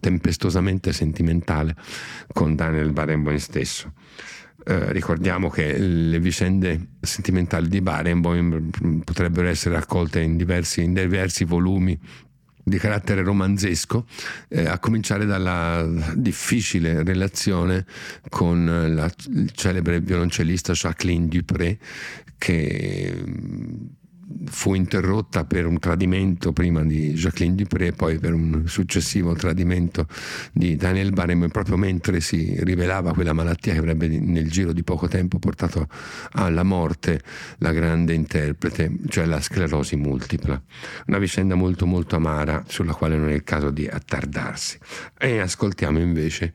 tempestosamente 0.00 0.92
sentimentale 0.92 1.74
con 2.32 2.54
Daniel 2.54 2.92
Barenboim 2.92 3.36
stesso. 3.36 3.92
Eh, 4.64 4.92
ricordiamo 4.92 5.48
che 5.48 5.76
le 5.78 6.18
vicende 6.18 6.88
sentimentali 7.00 7.68
di 7.68 7.80
Barenboim 7.80 8.70
potrebbero 9.04 9.48
essere 9.48 9.74
raccolte 9.74 10.20
in 10.20 10.36
diversi, 10.36 10.82
in 10.82 10.94
diversi 10.94 11.44
volumi 11.44 11.98
di 12.68 12.78
carattere 12.78 13.22
romanzesco, 13.22 14.06
eh, 14.48 14.66
a 14.66 14.80
cominciare 14.80 15.24
dalla 15.24 15.88
difficile 16.16 17.04
relazione 17.04 17.86
con 18.28 18.92
la, 18.92 19.08
celebre 19.54 20.00
violoncellista 20.00 20.72
Jacqueline 20.72 21.28
Dupré 21.28 21.78
che 22.36 23.22
fu 24.46 24.74
interrotta 24.74 25.44
per 25.44 25.66
un 25.66 25.78
tradimento 25.78 26.52
prima 26.52 26.82
di 26.82 27.12
Jacqueline 27.12 27.54
Dupré 27.54 27.92
poi 27.92 28.18
per 28.18 28.32
un 28.34 28.64
successivo 28.66 29.34
tradimento 29.34 30.06
di 30.52 30.76
Daniel 30.76 31.12
Barem 31.12 31.48
proprio 31.48 31.76
mentre 31.76 32.20
si 32.20 32.56
rivelava 32.64 33.12
quella 33.12 33.32
malattia 33.32 33.72
che 33.72 33.78
avrebbe 33.78 34.08
nel 34.08 34.50
giro 34.50 34.72
di 34.72 34.82
poco 34.82 35.06
tempo 35.06 35.38
portato 35.38 35.88
alla 36.32 36.64
morte 36.64 37.22
la 37.58 37.72
grande 37.72 38.14
interprete, 38.14 38.92
cioè 39.08 39.26
la 39.26 39.40
sclerosi 39.40 39.96
multipla. 39.96 40.60
Una 41.06 41.18
vicenda 41.18 41.54
molto 41.54 41.86
molto 41.86 42.16
amara 42.16 42.64
sulla 42.66 42.94
quale 42.94 43.16
non 43.16 43.28
è 43.28 43.34
il 43.34 43.44
caso 43.44 43.70
di 43.70 43.86
attardarsi. 43.86 44.78
E 45.18 45.38
ascoltiamo 45.38 45.98
invece 45.98 46.54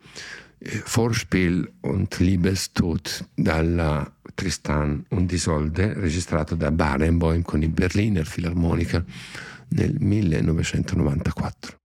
Vorspiel 0.63 1.71
und 1.81 2.19
Liebestod 2.19 3.25
dalla 3.35 4.11
Tristan 4.35 5.05
und 5.09 5.31
Isolde, 5.31 5.95
registrato 5.95 6.55
da 6.55 6.69
Barenboim 6.71 7.43
con 7.43 7.63
il 7.63 7.69
Berliner 7.69 8.25
Philharmonica 8.25 9.03
nel 9.69 9.95
1994. 9.99 11.80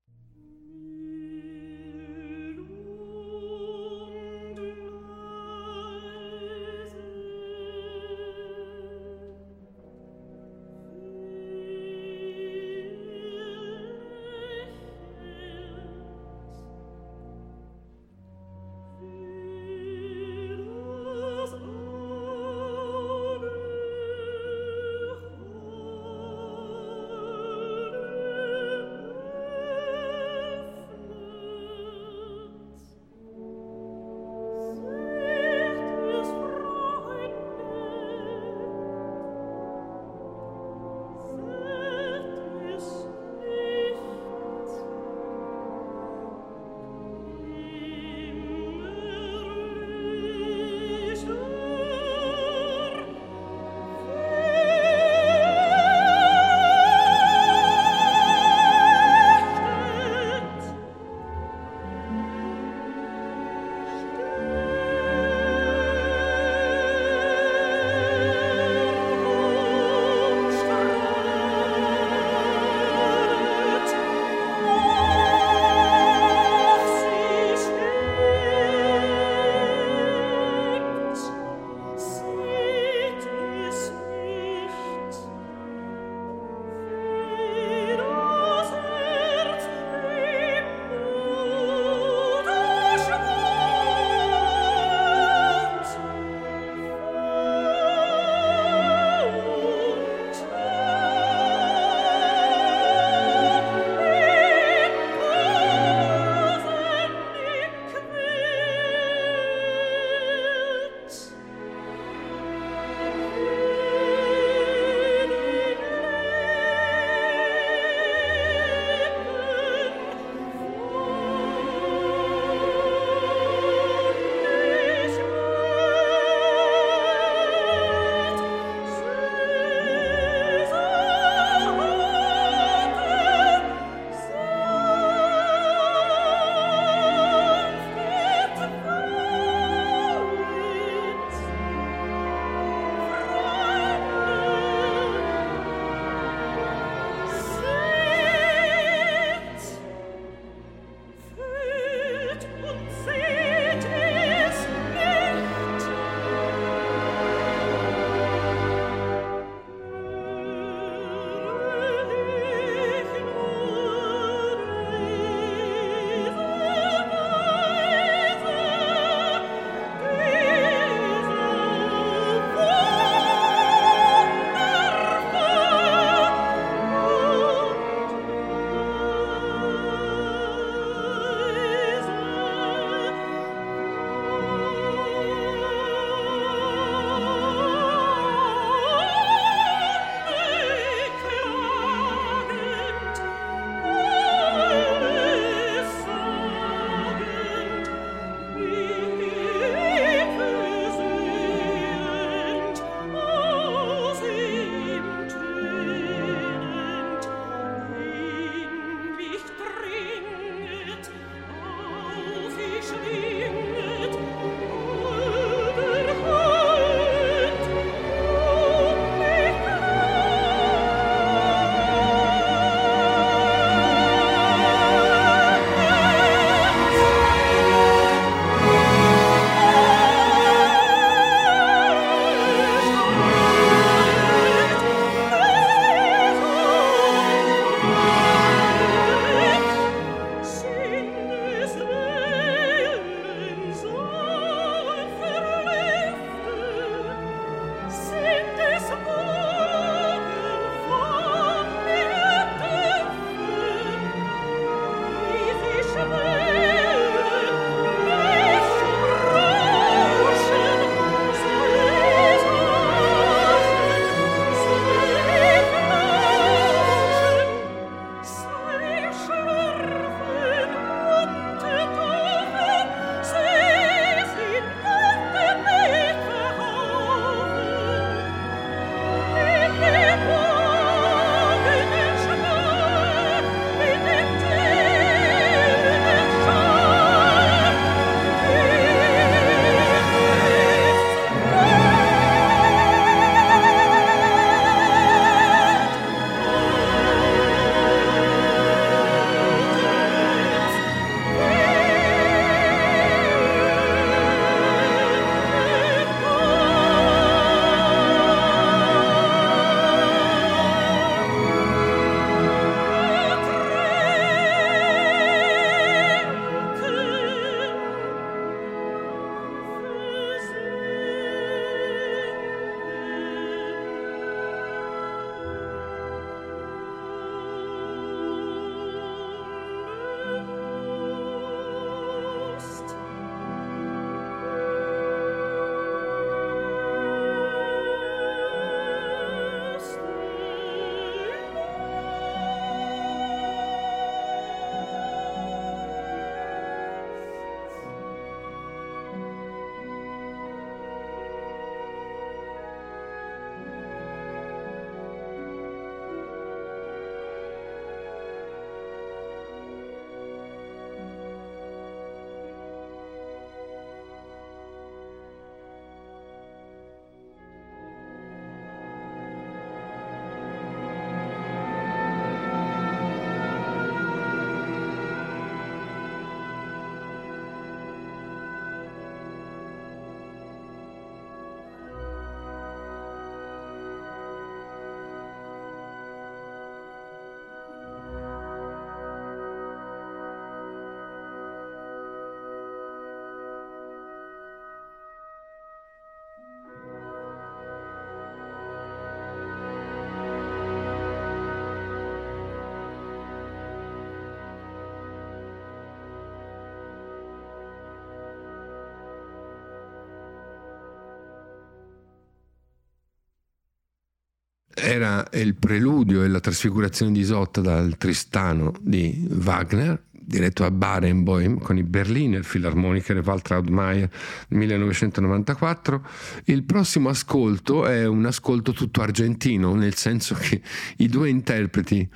Era 414.78 415.26
il 415.32 415.54
preludio 415.54 416.22
e 416.22 416.28
la 416.28 416.40
trasfigurazione 416.40 417.12
di 417.12 417.20
Isotta 417.20 417.62
dal 417.62 417.96
Tristano 417.96 418.74
di 418.80 419.26
Wagner, 419.30 420.02
diretto 420.26 420.64
a 420.64 420.70
Barenboim 420.70 421.60
con 421.60 421.78
i 421.78 421.84
Berliner 421.84 422.44
Philharmoniker 422.44 423.16
e 423.16 423.20
Waltraud 423.20 423.68
Mayer 423.68 424.10
nel 424.48 424.58
1994. 424.58 426.06
Il 426.44 426.64
prossimo 426.64 427.08
ascolto 427.08 427.86
è 427.86 428.06
un 428.06 428.26
ascolto 428.26 428.72
tutto 428.72 429.02
argentino, 429.02 429.74
nel 429.74 429.94
senso 429.94 430.34
che 430.34 430.60
i 430.96 431.08
due 431.08 431.28
interpreti 431.28 432.08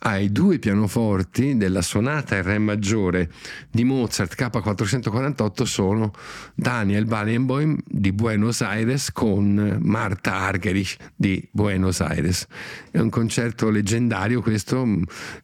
ai 0.00 0.30
due 0.30 0.58
pianoforti 0.58 1.56
della 1.56 1.82
sonata 1.82 2.36
in 2.36 2.42
Re 2.42 2.58
maggiore 2.58 3.30
di 3.70 3.82
Mozart 3.82 4.38
K448 4.38 5.62
sono 5.64 6.12
Daniel 6.54 7.06
Barenboim 7.06 7.76
di 7.84 8.12
Buenos 8.12 8.60
Aires 8.60 9.10
con 9.10 9.78
Marta 9.82 10.34
Argerich 10.34 10.96
di 11.14 11.46
Buenos 11.50 12.00
Aires. 12.00 12.46
È 12.90 12.98
un 12.98 13.10
concerto 13.10 13.70
leggendario 13.70 14.42
questo 14.42 14.86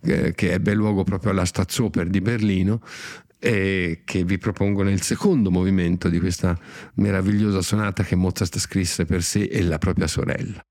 eh, 0.02 0.32
che 0.34 0.52
ebbe 0.52 0.74
luogo 0.74 1.02
proprio 1.02 1.32
alla 1.32 1.44
Staatsoper 1.44 2.08
di 2.12 2.20
Berlino 2.20 2.80
e 3.40 4.02
che 4.04 4.22
vi 4.22 4.38
propongo 4.38 4.84
nel 4.84 5.00
secondo 5.02 5.50
movimento 5.50 6.08
di 6.08 6.20
questa 6.20 6.56
meravigliosa 6.94 7.60
sonata 7.60 8.04
che 8.04 8.14
Mozart 8.14 8.56
scrisse 8.58 9.04
per 9.04 9.24
sé 9.24 9.42
e 9.42 9.62
la 9.64 9.78
propria 9.78 10.06
sorella. 10.06 10.64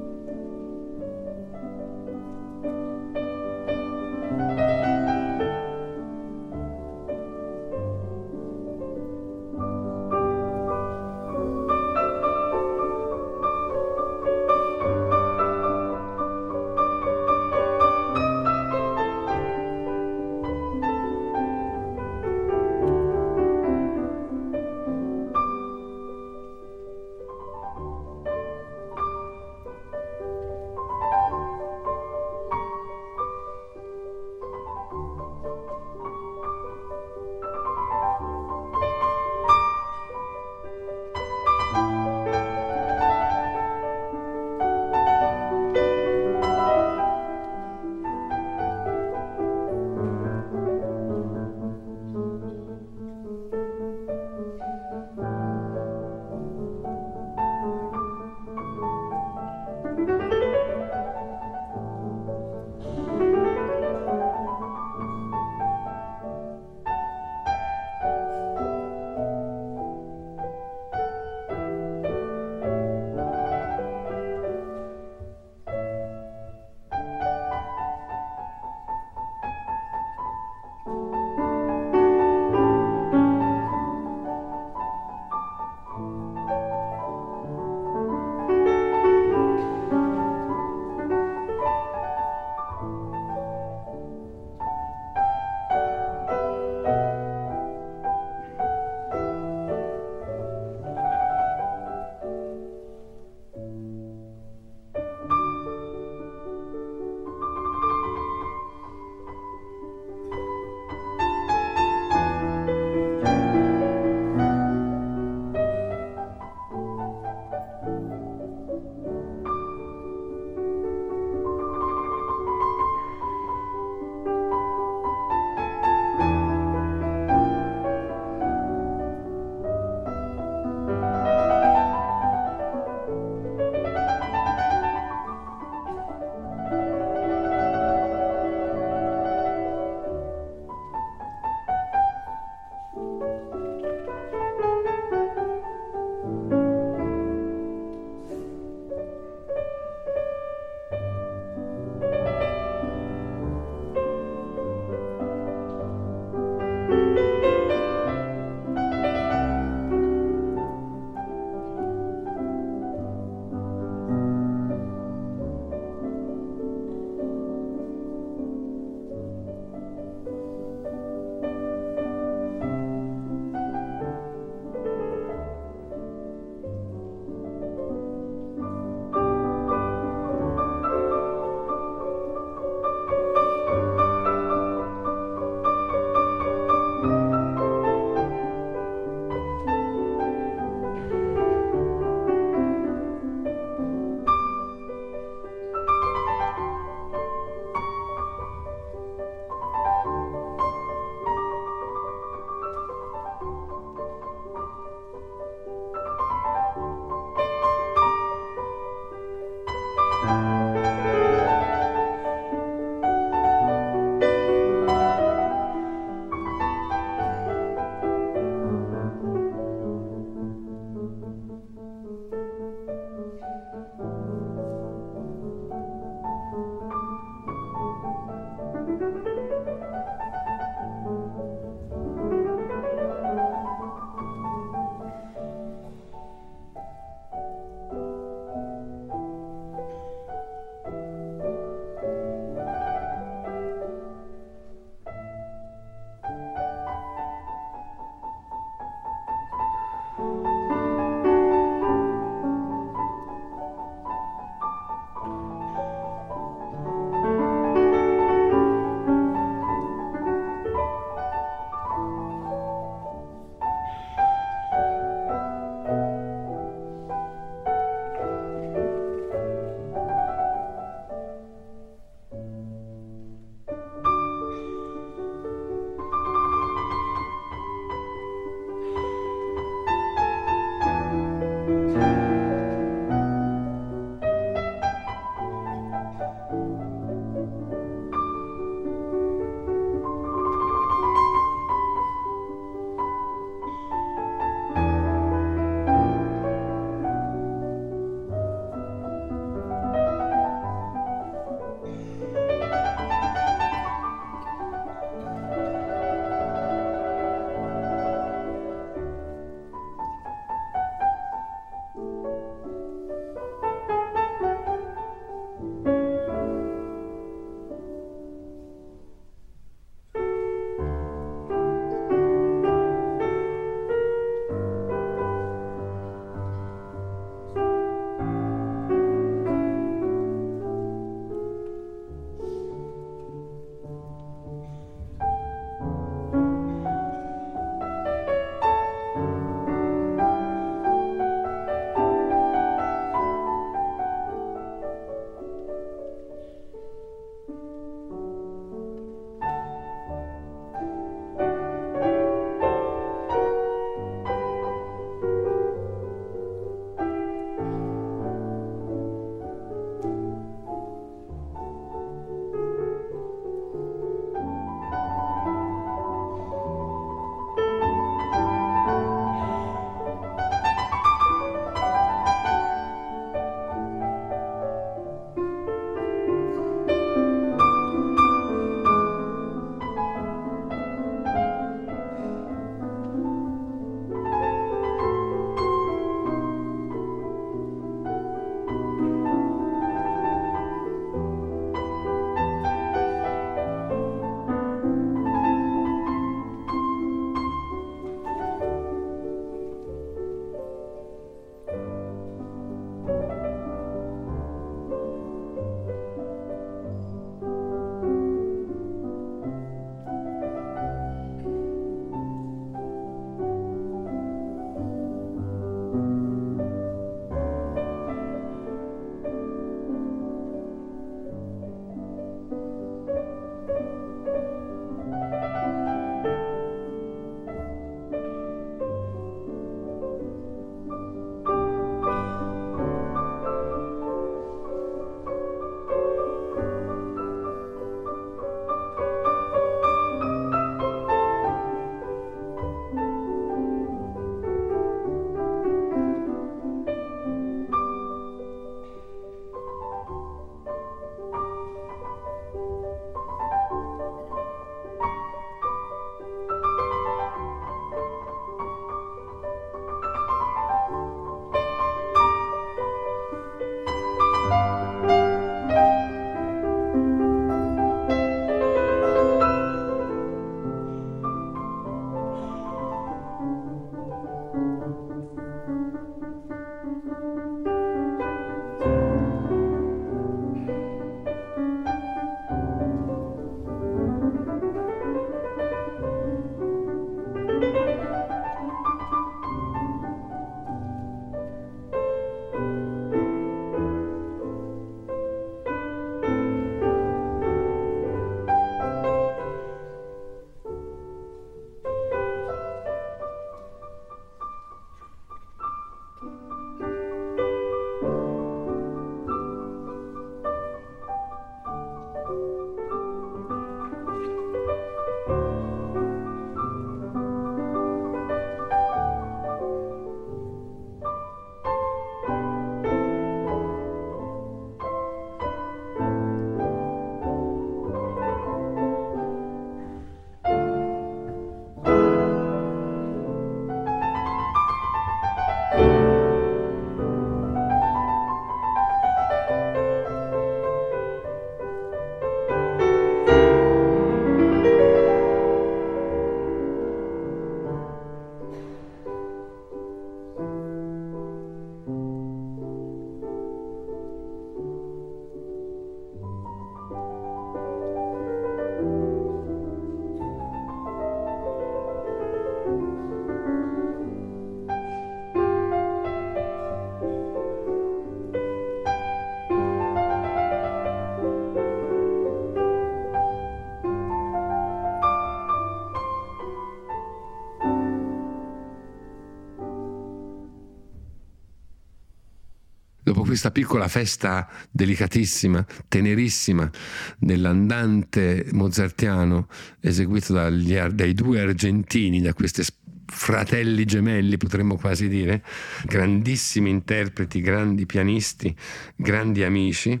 Questa 583.24 583.50
piccola 583.50 583.88
festa 583.88 584.48
delicatissima, 584.70 585.64
tenerissima 585.88 586.70
dell'andante 587.18 588.46
mozartiano 588.52 589.48
eseguito 589.80 590.32
dagli, 590.32 590.76
dai 590.76 591.14
due 591.14 591.40
argentini, 591.40 592.20
da 592.20 592.34
questi 592.34 592.62
fratelli 593.06 593.84
gemelli 593.84 594.36
potremmo 594.36 594.76
quasi 594.76 595.08
dire, 595.08 595.42
grandissimi 595.84 596.70
interpreti, 596.70 597.40
grandi 597.40 597.86
pianisti, 597.86 598.54
grandi 598.96 599.42
amici. 599.42 600.00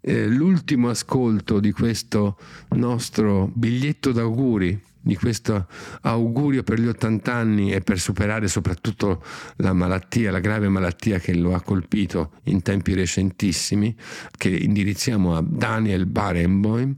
Eh, 0.00 0.26
l'ultimo 0.26 0.90
ascolto 0.90 1.58
di 1.58 1.72
questo 1.72 2.38
nostro 2.70 3.50
biglietto 3.52 4.12
d'auguri 4.12 4.80
di 5.08 5.16
questo 5.16 5.66
augurio 6.02 6.62
per 6.62 6.78
gli 6.78 6.86
80 6.86 7.32
anni 7.32 7.72
e 7.72 7.80
per 7.80 7.98
superare 7.98 8.46
soprattutto 8.46 9.24
la 9.56 9.72
malattia, 9.72 10.30
la 10.30 10.38
grave 10.38 10.68
malattia 10.68 11.18
che 11.18 11.34
lo 11.34 11.54
ha 11.54 11.62
colpito 11.62 12.32
in 12.44 12.60
tempi 12.60 12.92
recentissimi, 12.92 13.96
che 14.36 14.50
indirizziamo 14.50 15.34
a 15.34 15.42
Daniel 15.42 16.04
Barenboim, 16.04 16.94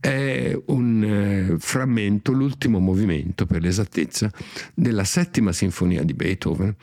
è 0.00 0.58
un 0.68 1.04
eh, 1.04 1.56
frammento, 1.58 2.32
l'ultimo 2.32 2.78
movimento 2.78 3.44
per 3.44 3.60
l'esattezza, 3.60 4.32
della 4.72 5.04
settima 5.04 5.52
sinfonia 5.52 6.02
di 6.04 6.14
Beethoven, 6.14 6.74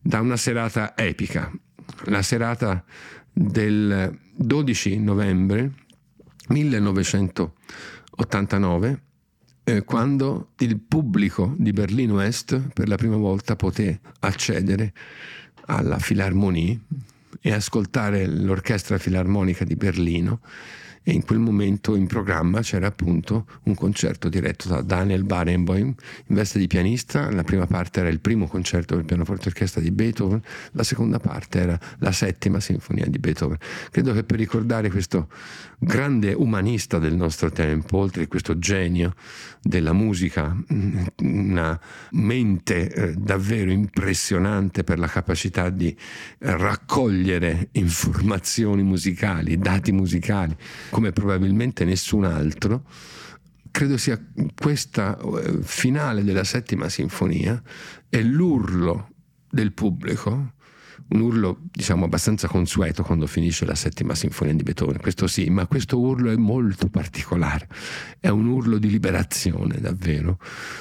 da 0.00 0.18
una 0.18 0.36
serata 0.36 0.96
epica, 0.96 1.52
la 2.06 2.22
serata 2.22 2.84
del 3.32 4.18
12 4.34 4.98
novembre 4.98 5.70
1989 6.48 9.02
eh, 9.76 9.84
quando 9.84 10.50
il 10.58 10.78
pubblico 10.78 11.54
di 11.56 11.72
Berlino 11.72 12.20
Est 12.20 12.58
per 12.72 12.88
la 12.88 12.96
prima 12.96 13.16
volta 13.16 13.56
poté 13.56 14.00
accedere 14.20 14.92
alla 15.66 15.98
Filarmonie 15.98 16.78
e 17.40 17.52
ascoltare 17.52 18.26
l'orchestra 18.26 18.98
filarmonica 18.98 19.64
di 19.64 19.76
Berlino 19.76 20.40
e 21.02 21.12
in 21.12 21.24
quel 21.24 21.38
momento 21.38 21.96
in 21.96 22.06
programma 22.06 22.60
c'era 22.60 22.86
appunto 22.86 23.46
un 23.64 23.74
concerto 23.74 24.28
diretto 24.28 24.68
da 24.68 24.82
Daniel 24.82 25.24
Barenboim 25.24 25.94
in 26.26 26.34
veste 26.34 26.58
di 26.58 26.66
pianista, 26.66 27.30
la 27.30 27.42
prima 27.42 27.66
parte 27.66 28.00
era 28.00 28.08
il 28.08 28.20
primo 28.20 28.46
concerto 28.46 28.96
per 28.96 29.04
pianoforte 29.04 29.48
orchestra 29.48 29.80
di 29.80 29.90
Beethoven, 29.90 30.42
la 30.72 30.82
seconda 30.82 31.18
parte 31.18 31.58
era 31.58 31.80
la 31.98 32.12
settima 32.12 32.60
sinfonia 32.60 33.06
di 33.06 33.18
Beethoven. 33.18 33.56
Credo 33.90 34.12
che 34.12 34.24
per 34.24 34.38
ricordare 34.38 34.90
questo 34.90 35.28
grande 35.78 36.34
umanista 36.34 36.98
del 36.98 37.14
nostro 37.14 37.50
tempo, 37.50 37.96
oltre 37.96 38.24
a 38.24 38.28
questo 38.28 38.58
genio 38.58 39.14
della 39.62 39.94
musica, 39.94 40.54
una 41.22 41.80
mente 42.10 42.92
eh, 42.92 43.14
davvero 43.14 43.70
impressionante 43.70 44.84
per 44.84 44.98
la 44.98 45.06
capacità 45.06 45.70
di 45.70 45.96
raccogliere 46.38 47.68
informazioni 47.72 48.82
musicali, 48.82 49.58
dati 49.58 49.92
musicali, 49.92 50.54
come 50.90 51.12
probabilmente 51.12 51.84
nessun 51.84 52.24
altro, 52.24 52.84
credo 53.70 53.96
sia 53.96 54.20
questa 54.54 55.18
eh, 55.18 55.58
finale 55.62 56.24
della 56.24 56.44
settima 56.44 56.88
sinfonia 56.88 57.62
e 58.08 58.22
l'urlo 58.22 59.08
del 59.48 59.72
pubblico 59.72 60.52
un 61.10 61.20
urlo 61.20 61.58
diciamo 61.72 62.04
abbastanza 62.04 62.46
consueto 62.46 63.02
quando 63.02 63.26
finisce 63.26 63.64
la 63.64 63.74
settima 63.74 64.14
sinfonia 64.14 64.54
di 64.54 64.62
Beethoven, 64.62 65.00
questo 65.00 65.26
sì, 65.26 65.48
ma 65.50 65.66
questo 65.66 65.98
urlo 65.98 66.30
è 66.30 66.36
molto 66.36 66.88
particolare, 66.88 67.68
è 68.20 68.28
un 68.28 68.46
urlo 68.46 68.78
di 68.78 68.88
liberazione 68.88 69.80
davvero, 69.80 70.38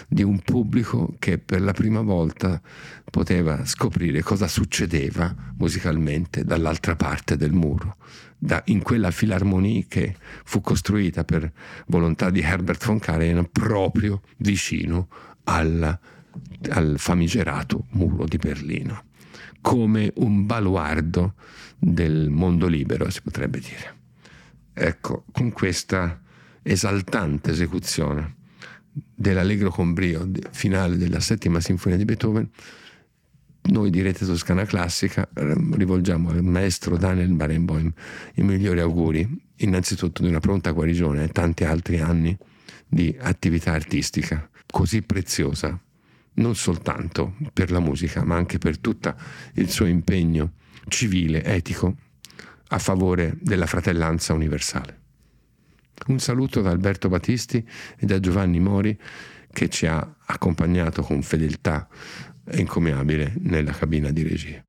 di 0.07 0.23
un 0.23 0.39
pubblico 0.39 1.15
che 1.17 1.39
per 1.39 1.61
la 1.61 1.73
prima 1.73 2.01
volta 2.01 2.61
poteva 3.09 3.65
scoprire 3.65 4.21
cosa 4.21 4.47
succedeva 4.47 5.33
musicalmente 5.57 6.43
dall'altra 6.43 6.95
parte 6.95 7.35
del 7.35 7.51
muro, 7.51 7.97
da, 8.39 8.61
in 8.67 8.81
quella 8.81 9.11
filarmonia 9.11 9.83
che 9.87 10.15
fu 10.45 10.61
costruita 10.61 11.23
per 11.25 11.51
volontà 11.87 12.29
di 12.29 12.39
Herbert 12.39 12.85
von 12.85 12.97
Karajan 12.97 13.49
proprio 13.51 14.21
vicino 14.37 15.09
alla, 15.43 15.99
al 16.69 16.95
famigerato 16.97 17.85
muro 17.91 18.25
di 18.25 18.37
Berlino 18.37 19.03
come 19.61 20.11
un 20.15 20.45
baluardo 20.45 21.33
del 21.77 22.29
mondo 22.29 22.67
libero, 22.67 23.09
si 23.09 23.21
potrebbe 23.21 23.59
dire. 23.59 23.97
Ecco, 24.73 25.25
con 25.31 25.51
questa 25.51 26.21
esaltante 26.61 27.51
esecuzione 27.51 28.35
dell'Allegro 28.91 29.69
con 29.69 29.93
brio 29.93 30.29
finale 30.51 30.97
della 30.97 31.19
settima 31.19 31.59
sinfonia 31.59 31.97
di 31.97 32.05
Beethoven, 32.05 32.49
noi 33.69 33.89
di 33.89 34.01
Rete 34.01 34.25
Toscana 34.25 34.65
Classica 34.65 35.27
ehm, 35.33 35.75
rivolgiamo 35.75 36.29
al 36.29 36.43
maestro 36.43 36.97
Daniel 36.97 37.29
Barenboim 37.29 37.91
i 38.35 38.43
migliori 38.43 38.79
auguri, 38.79 39.27
innanzitutto 39.57 40.21
di 40.21 40.27
una 40.27 40.39
pronta 40.39 40.71
guarigione 40.71 41.23
e 41.23 41.27
tanti 41.29 41.63
altri 41.63 41.99
anni 41.99 42.37
di 42.87 43.15
attività 43.19 43.73
artistica 43.73 44.49
così 44.65 45.01
preziosa 45.01 45.79
non 46.33 46.55
soltanto 46.55 47.35
per 47.51 47.69
la 47.69 47.79
musica, 47.79 48.23
ma 48.23 48.35
anche 48.35 48.57
per 48.57 48.79
tutto 48.79 49.13
il 49.55 49.69
suo 49.69 49.85
impegno 49.85 50.53
civile, 50.87 51.43
etico, 51.43 51.95
a 52.69 52.79
favore 52.79 53.37
della 53.41 53.65
fratellanza 53.65 54.33
universale. 54.33 54.97
Un 56.07 56.19
saluto 56.19 56.61
da 56.61 56.69
Alberto 56.69 57.09
Battisti 57.09 57.65
e 57.97 58.05
da 58.05 58.19
Giovanni 58.19 58.59
Mori 58.59 58.97
che 59.51 59.67
ci 59.67 59.85
ha 59.85 60.15
accompagnato 60.25 61.01
con 61.01 61.21
fedeltà 61.21 61.87
incommiabile 62.53 63.33
nella 63.37 63.71
cabina 63.71 64.11
di 64.11 64.23
regia. 64.23 64.68